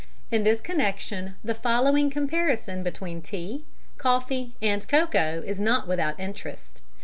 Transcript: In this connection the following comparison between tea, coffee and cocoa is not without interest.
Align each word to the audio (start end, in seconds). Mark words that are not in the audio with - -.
In 0.31 0.43
this 0.43 0.61
connection 0.61 1.35
the 1.43 1.53
following 1.53 2.09
comparison 2.09 2.81
between 2.81 3.21
tea, 3.21 3.65
coffee 3.99 4.55
and 4.59 4.87
cocoa 4.87 5.43
is 5.45 5.59
not 5.59 5.87
without 5.87 6.19
interest. 6.19 6.81